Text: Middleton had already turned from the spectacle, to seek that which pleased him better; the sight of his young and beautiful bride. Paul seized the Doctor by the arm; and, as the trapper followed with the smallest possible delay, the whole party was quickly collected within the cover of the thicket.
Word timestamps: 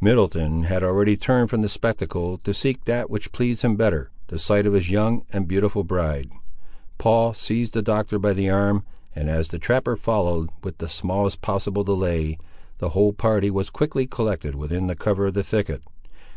Middleton 0.00 0.62
had 0.62 0.84
already 0.84 1.16
turned 1.16 1.50
from 1.50 1.62
the 1.62 1.68
spectacle, 1.68 2.38
to 2.38 2.54
seek 2.54 2.84
that 2.84 3.10
which 3.10 3.32
pleased 3.32 3.62
him 3.62 3.74
better; 3.74 4.12
the 4.28 4.38
sight 4.38 4.66
of 4.66 4.72
his 4.72 4.88
young 4.88 5.24
and 5.32 5.48
beautiful 5.48 5.82
bride. 5.82 6.30
Paul 6.96 7.34
seized 7.34 7.72
the 7.72 7.82
Doctor 7.82 8.20
by 8.20 8.34
the 8.34 8.48
arm; 8.48 8.84
and, 9.16 9.28
as 9.28 9.48
the 9.48 9.58
trapper 9.58 9.96
followed 9.96 10.48
with 10.62 10.78
the 10.78 10.88
smallest 10.88 11.42
possible 11.42 11.82
delay, 11.82 12.38
the 12.78 12.90
whole 12.90 13.12
party 13.12 13.50
was 13.50 13.68
quickly 13.68 14.06
collected 14.06 14.54
within 14.54 14.86
the 14.86 14.94
cover 14.94 15.26
of 15.26 15.34
the 15.34 15.42
thicket. 15.42 15.82